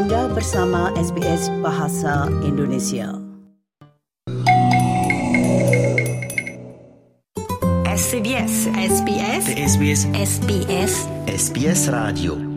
[0.00, 3.20] Anda bersama SBS Bahasa Indonesia.
[7.84, 10.92] SBS SBS SBS SBS
[11.28, 12.49] SBS Radio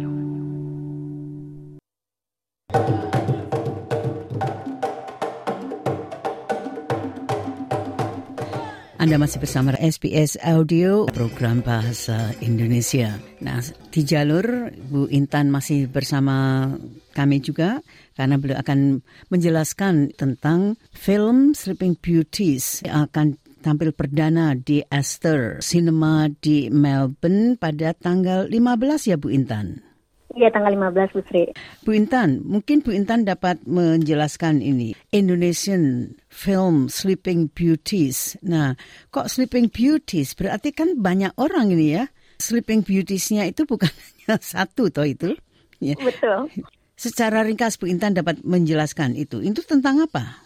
[9.14, 13.14] Anda masih bersama SBS Audio program Bahasa Indonesia.
[13.46, 13.62] Nah,
[13.94, 16.66] di jalur Bu Intan masih bersama
[17.14, 17.78] kami juga
[18.18, 26.26] karena beliau akan menjelaskan tentang film Sleeping Beauties yang akan tampil perdana di Astor Cinema
[26.34, 29.93] di Melbourne pada tanggal 15 ya Bu Intan.
[30.34, 31.44] Iya tanggal 15 Bu Sri.
[31.86, 34.98] Bu Intan, mungkin Bu Intan dapat menjelaskan ini.
[35.14, 38.42] Indonesian film Sleeping Beauties.
[38.42, 38.74] Nah,
[39.14, 40.34] kok Sleeping Beauties?
[40.34, 42.10] Berarti kan banyak orang ini ya.
[42.42, 43.94] Sleeping Beauties-nya itu bukan
[44.26, 45.38] hanya satu toh itu.
[45.78, 45.94] Ya.
[46.02, 46.50] Betul.
[46.98, 49.38] Secara ringkas Bu Intan dapat menjelaskan itu.
[49.38, 50.42] Itu tentang apa?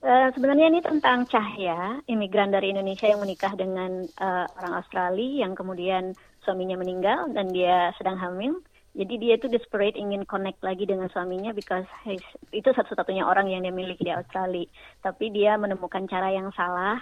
[0.00, 5.52] Uh, sebenarnya ini tentang Cahya, imigran dari Indonesia yang menikah dengan uh, orang Australia yang
[5.52, 8.64] kemudian suaminya meninggal dan dia sedang hamil.
[8.90, 13.62] Jadi dia itu desperate ingin connect lagi dengan suaminya because he's, itu satu-satunya orang yang
[13.62, 14.66] dia miliki di Australia.
[14.98, 16.98] Tapi dia menemukan cara yang salah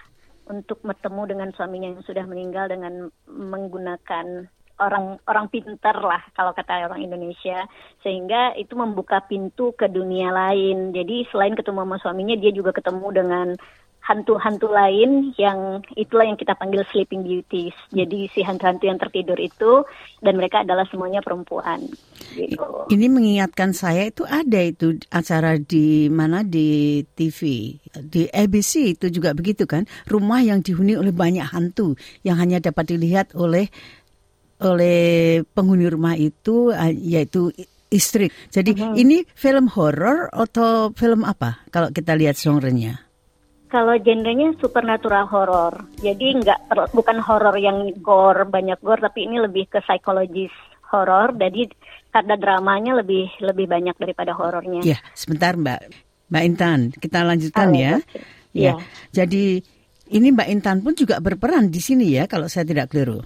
[0.48, 6.86] untuk bertemu dengan suaminya yang sudah meninggal dengan menggunakan orang orang pinter lah kalau kata
[6.86, 7.66] orang Indonesia
[8.00, 10.94] sehingga itu membuka pintu ke dunia lain.
[10.94, 13.46] Jadi selain ketemu sama suaminya dia juga ketemu dengan
[14.08, 17.76] hantu-hantu lain yang itulah yang kita panggil sleeping beauties.
[17.92, 19.84] Jadi si hantu-hantu yang tertidur itu
[20.24, 21.84] dan mereka adalah semuanya perempuan.
[22.32, 22.88] Gitu.
[22.88, 29.36] Ini mengingatkan saya itu ada itu acara di mana di TV di ABC itu juga
[29.36, 31.92] begitu kan rumah yang dihuni oleh banyak hantu
[32.24, 33.68] yang hanya dapat dilihat oleh
[34.64, 37.52] oleh penghuni rumah itu yaitu
[37.92, 38.32] istri.
[38.48, 38.94] Jadi uh -huh.
[38.96, 43.07] ini film horor atau film apa kalau kita lihat genre-nya?
[43.68, 49.68] Kalau genrenya supernatural horror, jadi nggak bukan horror yang gore banyak gore, tapi ini lebih
[49.68, 50.52] ke psikologis
[50.88, 51.36] horror.
[51.36, 51.68] Jadi
[52.08, 54.80] karena dramanya lebih lebih banyak daripada horornya.
[54.80, 55.80] Ya, sebentar Mbak
[56.32, 58.00] Mbak Intan, kita lanjutkan ya.
[58.56, 58.72] Ya.
[58.72, 58.72] ya.
[59.12, 59.60] Jadi
[60.12, 63.20] ini Mbak Intan pun juga berperan di sini ya, kalau saya tidak keliru.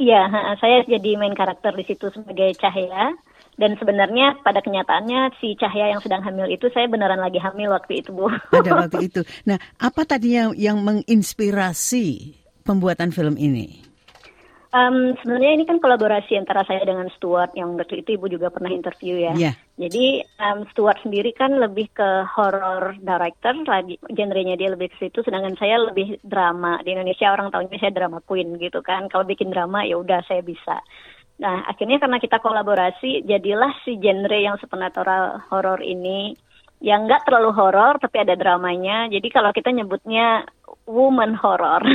[0.00, 3.14] Iya, saya jadi main karakter di situ sebagai Cahaya.
[3.52, 8.00] Dan sebenarnya pada kenyataannya si Cahya yang sedang hamil itu saya beneran lagi hamil waktu
[8.00, 8.32] itu Bu.
[8.54, 9.20] Pada waktu itu.
[9.44, 12.32] Nah, apa tadi yang, yang menginspirasi
[12.64, 13.92] pembuatan film ini?
[14.72, 18.72] Um, sebenarnya ini kan kolaborasi antara saya dengan Stuart yang waktu itu ibu juga pernah
[18.72, 19.36] interview ya.
[19.36, 19.54] Yeah.
[19.76, 25.20] Jadi um, Stuart sendiri kan lebih ke horror director, lagi genrenya dia lebih ke situ.
[25.28, 26.80] Sedangkan saya lebih drama.
[26.80, 29.12] Di Indonesia orang tahunya saya drama queen gitu kan.
[29.12, 30.80] Kalau bikin drama ya udah saya bisa.
[31.42, 36.38] Nah, akhirnya karena kita kolaborasi, jadilah si genre yang supernatural horror ini
[36.82, 39.10] yang nggak terlalu horror tapi ada dramanya.
[39.10, 40.46] Jadi kalau kita nyebutnya
[40.86, 41.82] woman horror.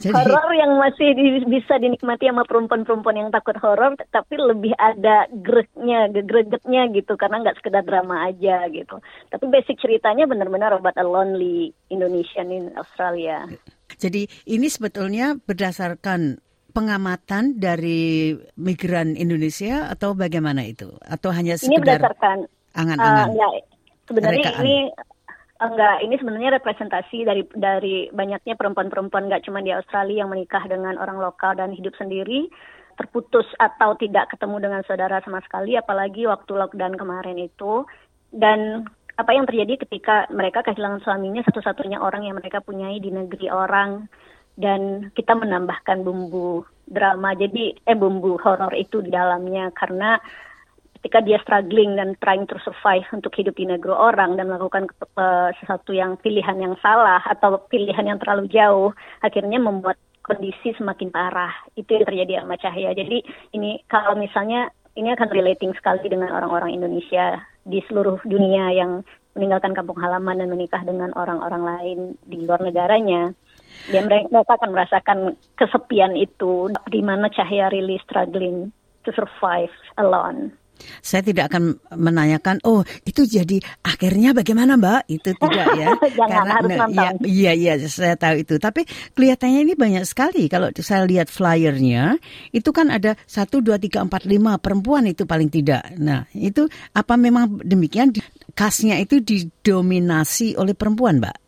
[0.00, 0.12] Jadi...
[0.12, 6.12] Horor yang masih di, bisa dinikmati sama perempuan-perempuan yang takut horor, tapi lebih ada greknya,
[6.12, 9.00] gregetnya gitu, karena nggak sekedar drama aja gitu.
[9.32, 13.48] Tapi basic ceritanya benar-benar about a lonely Indonesian in Australia.
[13.96, 16.42] Jadi ini sebetulnya berdasarkan
[16.74, 20.90] pengamatan dari migran Indonesia atau bagaimana itu?
[21.06, 22.38] Atau hanya sekedar ini berdasarkan
[22.74, 23.24] angan-angan?
[23.24, 23.52] Uh, enggak,
[24.10, 24.62] sebenarnya Rekaan.
[24.66, 24.76] ini
[25.62, 30.98] enggak, ini sebenarnya representasi dari dari banyaknya perempuan-perempuan nggak cuma di Australia yang menikah dengan
[30.98, 32.50] orang lokal dan hidup sendiri
[32.94, 37.82] terputus atau tidak ketemu dengan saudara sama sekali apalagi waktu lockdown kemarin itu
[38.30, 43.46] dan apa yang terjadi ketika mereka kehilangan suaminya satu-satunya orang yang mereka punyai di negeri
[43.50, 44.10] orang
[44.54, 47.34] dan kita menambahkan bumbu drama.
[47.34, 49.72] Jadi eh bumbu horor itu di dalamnya.
[49.74, 50.18] Karena
[51.04, 54.88] ketika dia struggling dan trying to survive untuk hidup di negeri orang dan melakukan
[55.20, 61.12] uh, sesuatu yang pilihan yang salah atau pilihan yang terlalu jauh akhirnya membuat kondisi semakin
[61.12, 61.52] parah.
[61.76, 63.20] Itu yang terjadi sama Cahaya jadi
[63.52, 69.74] ini kalau misalnya ini akan relating sekali dengan orang-orang Indonesia di seluruh dunia yang meninggalkan
[69.74, 73.34] kampung halaman dan menikah dengan orang-orang lain di luar negaranya
[73.92, 75.18] dan mereka akan merasakan
[75.58, 78.72] kesepian itu di mana Cahaya really struggling
[79.04, 80.56] to survive alone.
[81.00, 85.02] Saya tidak akan menanyakan, oh itu jadi akhirnya bagaimana Mbak?
[85.06, 85.86] Itu tidak ya.
[86.18, 87.12] Jangan Karena, harus nah, nonton.
[87.24, 88.58] Iya, iya, saya tahu itu.
[88.58, 88.82] Tapi
[89.14, 90.50] kelihatannya ini banyak sekali.
[90.50, 92.18] Kalau saya lihat flyernya,
[92.50, 95.94] itu kan ada satu, dua, tiga, empat, lima perempuan itu paling tidak.
[95.94, 98.10] Nah, itu apa memang demikian?
[98.54, 101.43] Kasnya itu didominasi oleh perempuan, Mbak?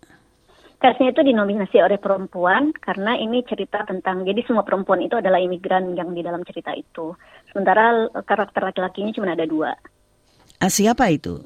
[0.86, 5.98] Castnya itu dinominasi oleh perempuan karena ini cerita tentang jadi semua perempuan itu adalah imigran
[5.98, 7.10] yang di dalam cerita itu.
[7.50, 9.74] Sementara karakter laki-lakinya cuma ada dua.
[10.62, 11.42] Uh, siapa itu?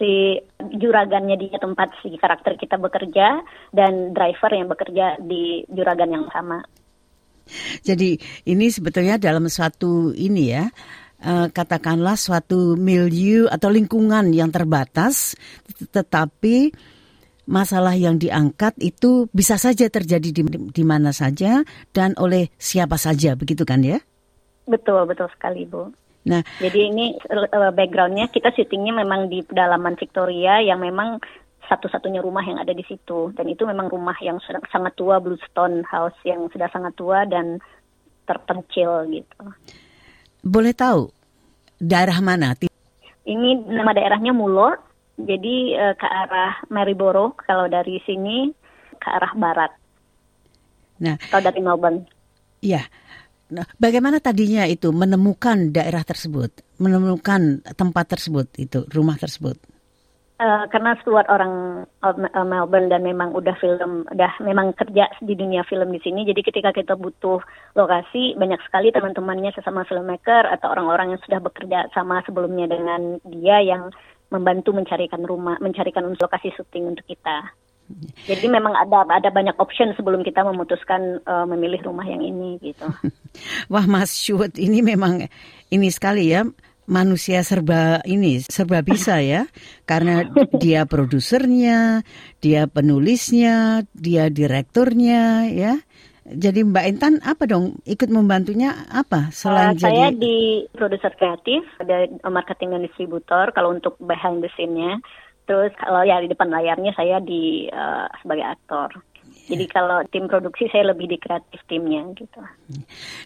[0.00, 3.44] Si juragannya di tempat si karakter kita bekerja
[3.76, 6.64] dan driver yang bekerja di juragan yang sama.
[7.84, 8.16] Jadi
[8.48, 10.72] ini sebetulnya dalam suatu ini ya,
[11.20, 15.36] uh, katakanlah suatu milieu atau lingkungan yang terbatas,
[15.92, 16.72] tetapi
[17.48, 21.64] masalah yang diangkat itu bisa saja terjadi di, di mana saja
[21.96, 23.98] dan oleh siapa saja, begitu kan ya?
[24.68, 25.88] Betul, betul sekali, Bu.
[26.28, 31.24] Nah, jadi ini uh, backgroundnya kita syutingnya memang di pedalaman Victoria yang memang
[31.72, 35.84] satu-satunya rumah yang ada di situ dan itu memang rumah yang sudah sangat tua Bluestone
[35.88, 37.60] House yang sudah sangat tua dan
[38.28, 39.40] terpencil gitu.
[40.44, 41.08] Boleh tahu
[41.80, 42.56] daerah mana?
[43.24, 44.87] Ini nama daerahnya Mulor
[45.18, 48.54] jadi uh, ke arah Maryborough kalau dari sini
[48.98, 49.72] ke arah barat.
[50.98, 52.06] Nah, atau dari Melbourne.
[52.62, 52.82] Iya.
[53.48, 59.56] Nah, bagaimana tadinya itu menemukan daerah tersebut, menemukan tempat tersebut itu, rumah tersebut?
[60.38, 65.66] Uh, karena Stuart orang uh, Melbourne dan memang udah film, udah memang kerja di dunia
[65.66, 66.22] film di sini.
[66.22, 67.42] Jadi ketika kita butuh
[67.74, 73.58] lokasi, banyak sekali teman-temannya sesama filmmaker atau orang-orang yang sudah bekerja sama sebelumnya dengan dia
[73.66, 73.90] yang
[74.28, 77.52] membantu mencarikan rumah, mencarikan lokasi syuting untuk kita.
[78.28, 82.84] Jadi memang ada ada banyak option sebelum kita memutuskan uh, memilih rumah yang ini gitu.
[83.72, 85.24] Wah Mas Syuhud ini memang
[85.72, 86.44] ini sekali ya
[86.88, 89.48] manusia serba ini serba bisa ya
[89.88, 90.28] karena
[90.62, 92.04] dia produsernya,
[92.44, 95.80] dia penulisnya, dia direkturnya ya.
[96.28, 100.20] Jadi Mbak Intan apa dong ikut membantunya apa selain uh, saya jadi...
[100.20, 100.36] di
[100.76, 105.00] produser kreatif, ada marketing dan distributor kalau untuk behind the scene-nya.
[105.48, 109.00] Terus kalau ya di depan layarnya saya di uh, sebagai aktor.
[109.48, 112.40] Jadi kalau tim produksi saya lebih di kreatif timnya gitu.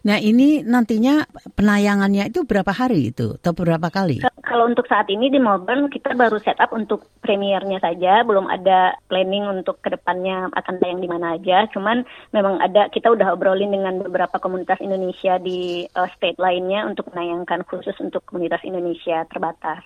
[0.06, 1.26] Nah ini nantinya
[1.58, 4.22] penayangannya itu berapa hari itu atau berapa kali?
[4.46, 9.50] Kalau untuk saat ini di Melbourne kita baru setup untuk premiernya saja, belum ada planning
[9.50, 11.66] untuk ke depannya akan tayang di mana aja.
[11.74, 17.10] Cuman memang ada kita udah obrolin dengan beberapa komunitas Indonesia di uh, state lainnya untuk
[17.10, 19.82] menayangkan khusus untuk komunitas Indonesia terbatas.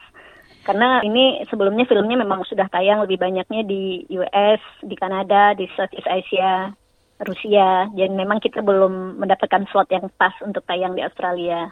[0.66, 6.10] Karena ini sebelumnya filmnya memang sudah tayang lebih banyaknya di US, di Kanada, di Southeast
[6.10, 6.74] Asia,
[7.22, 7.86] Rusia.
[7.94, 11.70] Jadi memang kita belum mendapatkan slot yang pas untuk tayang di Australia.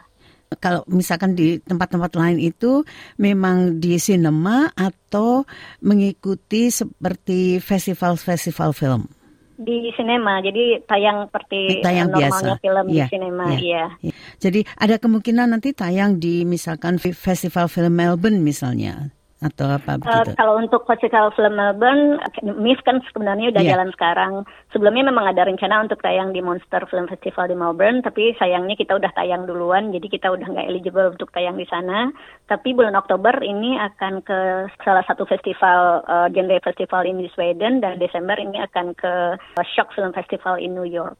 [0.63, 2.87] Kalau misalkan di tempat-tempat lain itu
[3.19, 5.43] memang di sinema atau
[5.83, 9.11] mengikuti seperti festival-festival film?
[9.55, 12.63] Di sinema jadi tayang seperti tayang normalnya biasa.
[12.63, 14.15] film yeah, di sinema yeah, iya yeah.
[14.43, 20.31] jadi ada kemungkinan nanti tayang di misalkan festival film Melbourne misalnya atau apa begitu?
[20.31, 23.71] Uh, kalau untuk festival film Melbourne, MIF kan sebenarnya udah yeah.
[23.75, 24.33] jalan sekarang.
[24.71, 28.95] Sebelumnya memang ada rencana untuk tayang di Monster Film Festival di Melbourne, tapi sayangnya kita
[28.95, 32.15] udah tayang duluan, jadi kita udah nggak eligible untuk tayang di sana.
[32.47, 37.83] Tapi bulan Oktober ini akan ke salah satu festival uh, genre festival ini di Sweden
[37.83, 39.35] dan Desember ini akan ke
[39.75, 41.19] Shock Film Festival in New York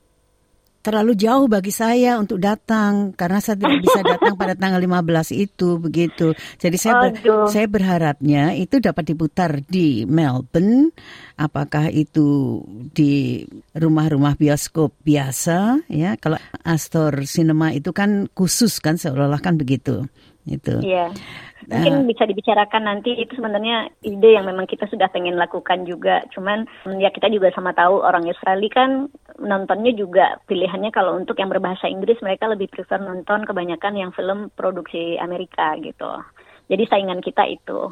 [0.86, 5.82] terlalu jauh bagi saya untuk datang karena saya tidak bisa datang pada tanggal 15 itu
[5.82, 6.38] begitu.
[6.62, 7.10] Jadi saya ber,
[7.50, 10.94] saya berharapnya itu dapat diputar di Melbourne
[11.42, 12.62] apakah itu
[12.94, 13.42] di
[13.74, 16.14] rumah-rumah bioskop biasa ya.
[16.22, 20.06] Kalau Astor Cinema itu kan khusus kan seolah-olah kan begitu.
[20.46, 20.78] Itu.
[20.86, 21.10] Iya.
[21.66, 26.22] Mungkin uh, bisa dibicarakan nanti itu sebenarnya ide yang memang kita sudah pengen lakukan juga.
[26.30, 26.70] Cuman
[27.02, 28.90] ya kita juga sama tahu orang Australia kan
[29.40, 34.52] nontonnya juga pilihannya kalau untuk yang berbahasa Inggris mereka lebih prefer nonton kebanyakan yang film
[34.56, 36.08] produksi Amerika gitu.
[36.72, 37.92] Jadi saingan kita itu.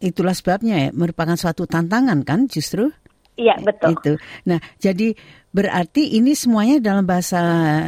[0.00, 2.92] Itulah sebabnya ya, merupakan suatu tantangan kan justru?
[3.36, 3.96] Iya betul.
[3.96, 4.12] Itu.
[4.48, 5.12] Nah jadi
[5.52, 7.40] berarti ini semuanya dalam bahasa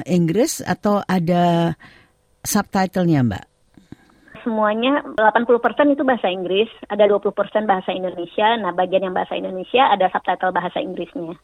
[0.04, 1.76] Inggris atau ada
[2.44, 3.44] subtitlenya Mbak?
[4.48, 7.37] semuanya 80% itu bahasa Inggris, ada 20%
[7.68, 8.56] bahasa Indonesia.
[8.56, 11.37] Nah, bagian yang bahasa Indonesia ada subtitle bahasa Inggrisnya.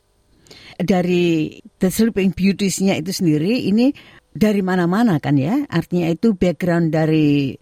[0.74, 3.94] Dari The Sleeping Beauties-nya itu sendiri ini
[4.34, 5.62] dari mana-mana kan ya?
[5.70, 7.54] Artinya itu background dari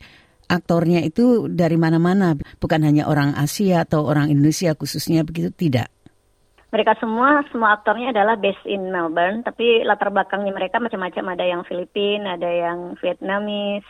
[0.52, 5.88] aktornya itu dari mana-mana, bukan hanya orang Asia atau orang Indonesia khususnya begitu tidak.
[6.72, 11.36] Mereka semua, semua aktornya adalah based in Melbourne, tapi latar belakangnya mereka macam-macam.
[11.36, 13.88] Ada yang Filipina, ada yang Vietnamese,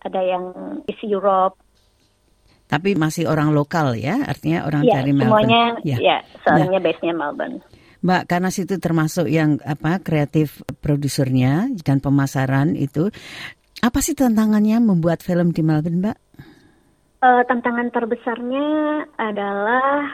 [0.00, 0.44] ada yang
[0.88, 1.60] isi Europe.
[2.64, 5.44] Tapi masih orang lokal ya, artinya orang ya, dari Melbourne.
[5.44, 6.16] Semuanya, ya, ya
[6.48, 7.60] soalnya nah, base-nya Melbourne.
[8.04, 13.08] Mbak, karena situ termasuk yang apa kreatif produsernya dan pemasaran itu,
[13.80, 16.18] apa sih tantangannya membuat film di Melbourne, Mbak?
[17.24, 18.68] Uh, tantangan terbesarnya
[19.16, 20.12] adalah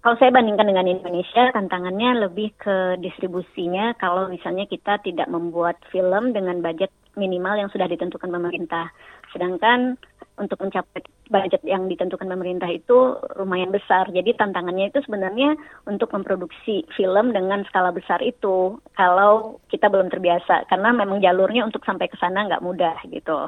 [0.00, 3.92] Kalau saya bandingkan dengan Indonesia, tantangannya lebih ke distribusinya.
[4.00, 6.88] Kalau misalnya kita tidak membuat film dengan budget
[7.20, 8.88] minimal yang sudah ditentukan pemerintah.
[9.28, 10.00] Sedangkan
[10.40, 14.08] untuk mencapai budget yang ditentukan pemerintah itu lumayan besar.
[14.08, 15.54] Jadi tantangannya itu sebenarnya
[15.84, 18.80] untuk memproduksi film dengan skala besar itu.
[18.96, 23.46] Kalau kita belum terbiasa, karena memang jalurnya untuk sampai ke sana nggak mudah gitu.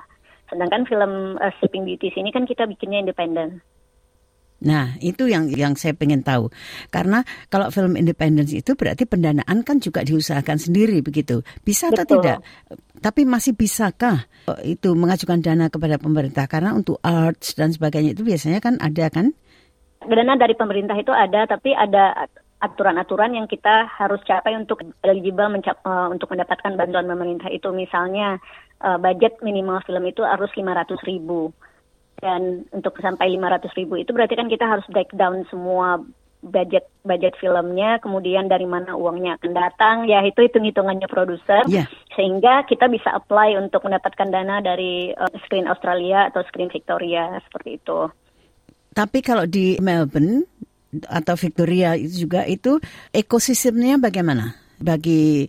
[0.53, 3.65] Sedangkan film uh, Sleeping Beauty ini kan kita bikinnya independen.
[4.63, 6.47] Nah, itu yang yang saya pengen tahu.
[6.95, 11.43] Karena kalau film independen itu berarti pendanaan kan juga diusahakan sendiri begitu.
[11.67, 12.23] Bisa atau Betul.
[12.23, 12.39] tidak?
[13.03, 14.31] Tapi masih bisakah
[14.63, 16.47] itu mengajukan dana kepada pemerintah?
[16.47, 19.35] Karena untuk arts dan sebagainya itu biasanya kan ada kan?
[20.07, 22.31] Dana dari pemerintah itu ada, tapi ada
[22.63, 27.75] aturan-aturan yang kita harus capai untuk eligible mencap, uh, untuk mendapatkan bantuan pemerintah itu.
[27.75, 28.39] Misalnya
[28.79, 31.51] uh, budget minimal film itu harus 500 ribu
[32.23, 35.99] dan untuk sampai 500 ribu itu berarti kan kita harus breakdown semua
[36.43, 41.87] budget budget filmnya, kemudian dari mana uangnya akan datang, ya itu hitung hitungannya produser, yeah.
[42.15, 47.81] Sehingga kita bisa apply untuk mendapatkan dana dari uh, Screen Australia atau Screen Victoria seperti
[47.81, 48.09] itu.
[48.93, 50.45] Tapi kalau di Melbourne
[51.09, 52.77] atau Victoria itu juga itu
[53.17, 55.49] ekosistemnya bagaimana bagi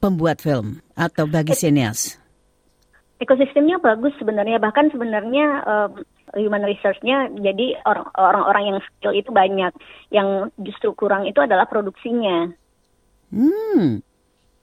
[0.00, 2.24] pembuat film atau bagi sinias?
[3.24, 5.90] ekosistemnya bagus sebenarnya bahkan sebenarnya um,
[6.34, 7.78] human research-nya jadi
[8.18, 9.72] orang-orang yang skill itu banyak
[10.10, 12.52] yang justru kurang itu adalah produksinya.
[13.32, 14.04] Hmm.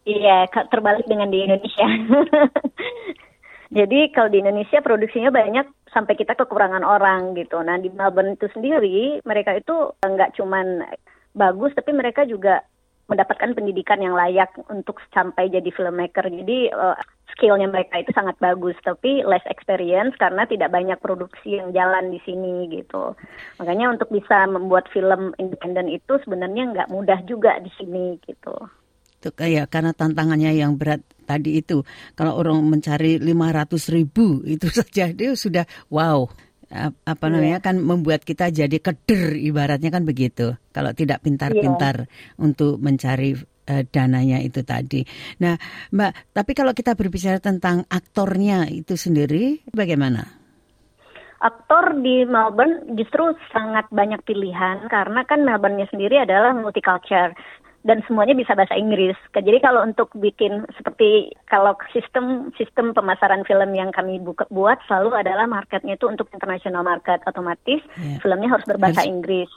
[0.01, 1.87] Iya, terbalik dengan di Indonesia.
[3.77, 5.63] Jadi kalau di Indonesia produksinya banyak
[5.95, 7.55] sampai kita kekurangan orang gitu.
[7.63, 10.83] Nah di Melbourne itu sendiri mereka itu nggak cuman
[11.31, 12.67] bagus tapi mereka juga
[13.07, 16.27] mendapatkan pendidikan yang layak untuk sampai jadi filmmaker.
[16.27, 16.99] Jadi uh,
[17.31, 22.19] skillnya mereka itu sangat bagus, tapi less experience karena tidak banyak produksi yang jalan di
[22.27, 23.15] sini gitu.
[23.59, 28.55] Makanya untuk bisa membuat film independen itu sebenarnya nggak mudah juga di sini gitu.
[29.21, 31.85] Itu kayak karena tantangannya yang berat tadi itu.
[32.17, 36.25] Kalau orang mencari 500 ribu itu saja dia sudah wow
[37.03, 37.31] apa iya.
[37.35, 37.65] namanya yeah.
[37.67, 42.39] kan membuat kita jadi keder ibaratnya kan begitu kalau tidak pintar-pintar yeah.
[42.39, 43.35] untuk mencari
[43.67, 45.03] uh, dananya itu tadi.
[45.43, 45.59] Nah,
[45.91, 50.39] Mbak, tapi kalau kita berbicara tentang aktornya itu sendiri bagaimana?
[51.41, 57.33] Aktor di Melbourne justru sangat banyak pilihan karena kan Melbourne-nya sendiri adalah multicultural
[57.81, 59.17] dan semuanya bisa bahasa Inggris.
[59.33, 65.25] Jadi kalau untuk bikin seperti kalau sistem sistem pemasaran film yang kami buka, buat selalu
[65.25, 68.21] adalah marketnya itu untuk international market otomatis yeah.
[68.21, 69.09] filmnya harus berbahasa yes.
[69.09, 69.51] Inggris.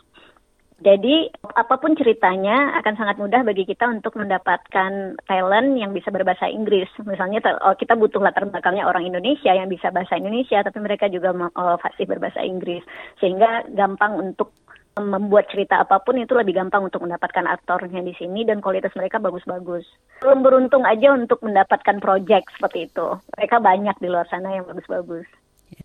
[0.84, 6.50] Jadi apa pun ceritanya akan sangat mudah bagi kita untuk mendapatkan talent yang bisa berbahasa
[6.50, 6.90] Inggris.
[7.06, 11.30] Misalnya oh, kita butuh latar belakangnya orang Indonesia yang bisa bahasa Indonesia, tapi mereka juga
[11.32, 12.82] oh, fasih berbahasa Inggris,
[13.22, 14.50] sehingga gampang untuk
[14.94, 19.18] membuat cerita apa pun itu lebih gampang untuk mendapatkan aktornya di sini dan kualitas mereka
[19.18, 19.82] bagus-bagus.
[20.22, 23.06] Belum beruntung aja untuk mendapatkan project seperti itu.
[23.34, 25.26] Mereka banyak di luar sana yang bagus-bagus.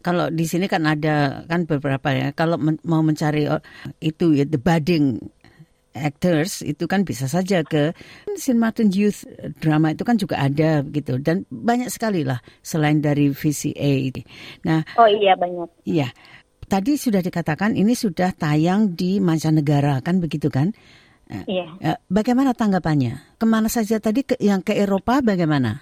[0.05, 2.29] Kalau di sini kan ada kan beberapa ya.
[2.37, 3.63] Kalau men mau mencari oh,
[3.97, 5.17] itu ya the budding
[5.97, 7.97] actors itu kan bisa saja ke
[8.37, 8.55] St.
[8.55, 9.25] Martin Youth
[9.57, 14.13] Drama itu kan juga ada gitu dan banyak sekali lah selain dari VCA.
[14.69, 15.69] Nah, oh iya banyak.
[15.89, 16.13] Iya.
[16.69, 20.69] Tadi sudah dikatakan ini sudah tayang di mancanegara kan begitu kan?
[21.25, 21.65] Eh, iya.
[21.81, 23.41] Eh, bagaimana tanggapannya?
[23.41, 25.81] Ke mana saja tadi ke, yang ke Eropa bagaimana?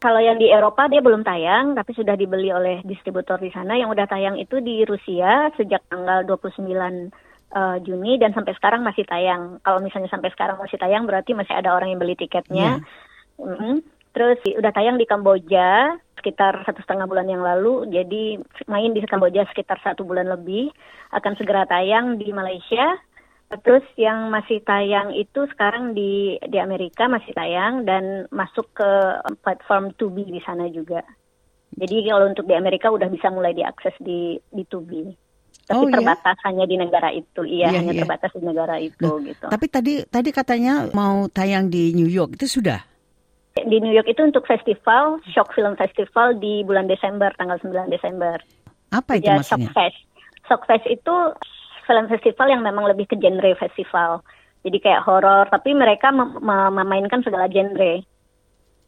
[0.00, 3.76] Kalau yang di Eropa dia belum tayang, tapi sudah dibeli oleh distributor di sana.
[3.76, 6.80] Yang udah tayang itu di Rusia sejak tanggal 29 uh,
[7.52, 9.60] eh, Juni dan sampai sekarang masih tayang.
[9.60, 12.80] Kalau misalnya sampai sekarang masih tayang berarti masih ada orang yang beli tiketnya.
[13.36, 13.46] Yeah.
[13.46, 13.74] Mm -hmm.
[14.12, 17.88] Terus udah tayang di Kamboja sekitar satu setengah bulan yang lalu.
[17.88, 18.38] Jadi
[18.68, 20.68] main di Kamboja sekitar satu bulan lebih.
[21.10, 23.00] Akan segera tayang di Malaysia.
[23.52, 28.90] Terus yang masih tayang itu sekarang di di Amerika masih tayang dan masuk ke
[29.44, 31.04] platform Tubi di sana juga.
[31.72, 35.04] Jadi kalau untuk di Amerika udah bisa mulai diakses di di Tubi.
[35.62, 35.94] Tapi oh, iya?
[36.00, 36.44] terbatas yeah?
[36.48, 37.42] hanya di negara itu.
[37.44, 38.00] Iya, yeah, hanya yeah.
[38.04, 39.46] terbatas di negara itu nah, gitu.
[39.52, 42.91] Tapi tadi tadi katanya mau tayang di New York itu sudah
[43.52, 48.40] di New York itu untuk festival, Shock Film Festival di bulan Desember, tanggal 9 Desember.
[48.92, 49.68] Apa itu ya, maksudnya?
[49.68, 49.98] Shockfest.
[50.48, 51.14] Shockfest itu
[51.84, 54.24] film festival yang memang lebih ke genre festival.
[54.62, 56.38] Jadi kayak horor, tapi mereka mem
[56.72, 58.00] memainkan segala genre.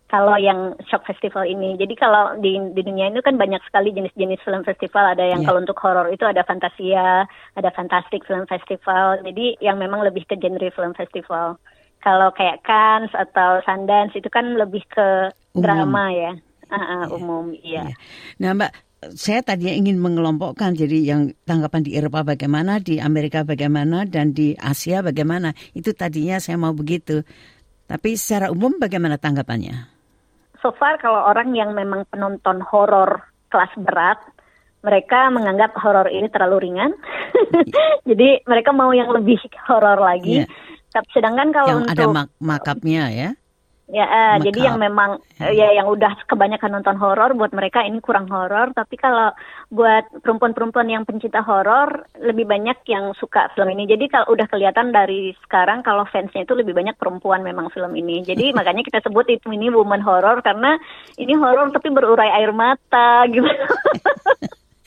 [0.04, 4.46] Kalau yang Shock Festival ini, jadi kalau di, di dunia itu kan banyak sekali jenis-jenis
[4.46, 5.10] film festival.
[5.10, 5.48] Ada yang yeah.
[5.50, 7.26] kalau untuk horor itu ada Fantasia,
[7.58, 9.18] ada Fantastic Film Festival.
[9.26, 11.58] Jadi yang memang lebih ke genre film festival.
[12.04, 15.64] Kalau kayak Cannes atau Sundance itu kan lebih ke umum.
[15.64, 16.32] drama ya,
[16.68, 17.88] uh, uh, umum, iya.
[17.88, 17.96] Yeah.
[18.44, 18.72] Nah, Mbak,
[19.16, 24.56] saya tadinya ingin mengelompokkan jadi yang tanggapan di Eropa bagaimana, di Amerika bagaimana, dan di
[24.56, 25.56] Asia bagaimana.
[25.72, 27.24] Itu tadinya saya mau begitu.
[27.84, 29.92] Tapi secara umum bagaimana tanggapannya?
[30.64, 34.16] So far kalau orang yang memang penonton horor kelas berat,
[34.80, 36.92] mereka menganggap horor ini terlalu ringan.
[38.08, 40.44] Jadi mereka mau yang lebih horor lagi.
[40.44, 40.48] Yeah.
[41.10, 43.30] Sedangkan kalau yang untuk ada mak makapnya ya.
[43.84, 48.00] Ya, uh, jadi yang memang uh, ya yang udah kebanyakan nonton horor buat mereka ini
[48.00, 49.28] kurang horor, tapi kalau
[49.68, 53.84] buat perempuan-perempuan yang pencinta horor lebih banyak yang suka film ini.
[53.84, 58.24] Jadi kalau udah kelihatan dari sekarang kalau fansnya itu lebih banyak perempuan memang film ini.
[58.24, 60.80] Jadi makanya kita sebut itu ini woman horror karena
[61.20, 63.44] ini horor tapi berurai air mata gitu.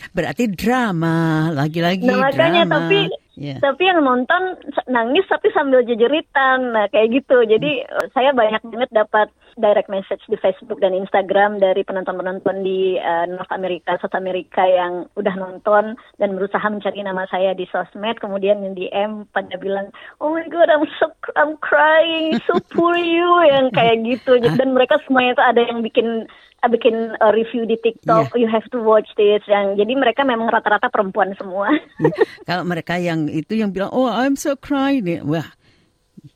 [0.10, 2.90] Berarti drama lagi-lagi nah, makanya drama.
[2.90, 3.62] tapi Yeah.
[3.62, 4.58] Tapi yang nonton
[4.90, 7.46] nangis tapi sambil jejeritan, nah kayak gitu.
[7.46, 8.10] Jadi hmm.
[8.18, 13.52] saya banyak banget dapat direct message di Facebook dan Instagram dari penonton-penonton di uh, North
[13.52, 18.22] America, South America yang udah nonton dan berusaha mencari nama saya di sosmed.
[18.22, 19.90] Kemudian yang DM pada bilang,
[20.22, 24.38] Oh my God, I'm so I'm crying, so poor you, yang kayak gitu.
[24.58, 26.30] Dan mereka semuanya itu ada yang bikin
[26.64, 28.40] uh, bikin uh, review di TikTok, yeah.
[28.40, 29.42] you have to watch this.
[29.50, 31.74] Yang jadi mereka memang rata-rata perempuan semua.
[31.98, 32.14] Yeah.
[32.46, 35.26] Kalau mereka yang itu yang bilang, oh I'm so crying.
[35.26, 35.57] Wah,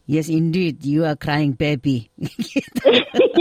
[0.06, 2.10] yes indeed, you are crying baby.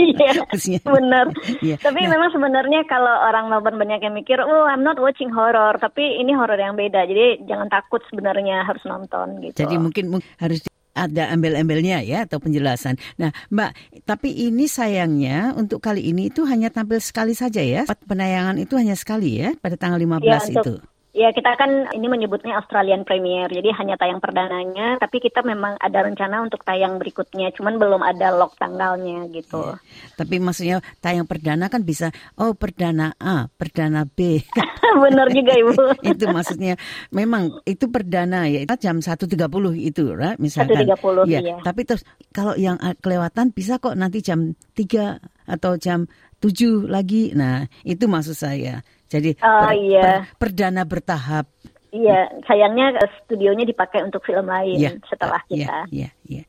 [0.01, 0.43] Iya,
[0.83, 1.31] benar.
[1.61, 1.77] Yeah.
[1.79, 2.17] Tapi nah.
[2.17, 6.33] memang sebenarnya kalau orang Melbourne banyak yang mikir, oh I'm not watching horror, tapi ini
[6.33, 7.05] horror yang beda.
[7.05, 9.61] Jadi jangan takut sebenarnya harus nonton gitu.
[9.61, 12.99] Jadi mungkin harus ada embel-embelnya ya atau penjelasan.
[13.15, 17.87] Nah, Mbak, tapi ini sayangnya untuk kali ini itu hanya tampil sekali saja ya.
[17.87, 20.73] Penayangan itu hanya sekali ya pada tanggal 15 ya, untuk, itu.
[21.11, 26.07] Ya kita kan ini menyebutnya Australian Premier, jadi hanya tayang perdananya, tapi kita memang ada
[26.07, 29.59] rencana untuk tayang berikutnya, cuman belum ada lock tanggalnya gitu.
[29.59, 29.75] Ya.
[30.15, 34.39] Tapi maksudnya tayang perdana kan bisa, oh perdana A, perdana B.
[35.03, 35.99] Benar juga Ibu.
[36.15, 36.79] itu maksudnya,
[37.11, 39.35] memang itu perdana ya, jam 1.30
[39.83, 40.39] itu, right?
[40.39, 40.87] misalkan.
[40.87, 41.39] 1.30 ya.
[41.43, 41.55] iya.
[41.59, 45.19] Tapi terus kalau yang kelewatan bisa kok nanti jam 3
[45.59, 46.07] atau jam
[46.39, 48.79] 7 lagi, nah itu maksud saya.
[49.11, 50.01] Jadi oh, per, iya.
[50.23, 51.51] per, perdana bertahap.
[51.91, 55.77] Iya, sayangnya eh, studionya dipakai untuk film lain ya, setelah ya, kita.
[55.91, 56.43] Iya, iya.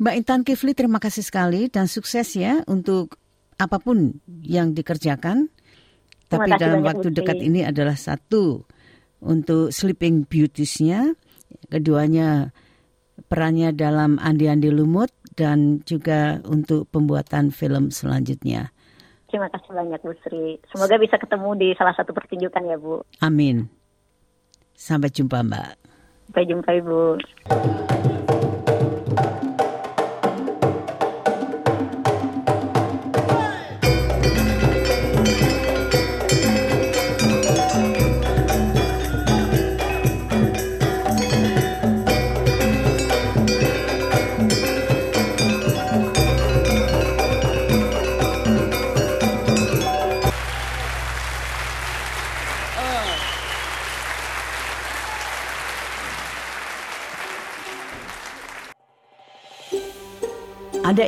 [0.00, 3.20] Mbak Intan Kifli terima kasih sekali dan sukses ya untuk
[3.60, 5.52] apa pun yang dikerjakan.
[6.26, 8.64] Tapi dalam waktu dekat ini adalah satu
[9.22, 11.14] untuk Sleeping Beauties-nya,
[11.70, 12.50] keduanya
[13.30, 18.72] perannya dalam Andi-Andi Lumut dan juga untuk pembuatan film selanjutnya.
[19.36, 20.56] Terima kasih banyak Bu Sri.
[20.72, 23.04] Semoga bisa ketemu di salah satu pertunjukan ya Bu.
[23.20, 23.68] Amin.
[24.72, 25.76] Sampai jumpa Mbak.
[26.32, 27.20] Sampai jumpa Ibu.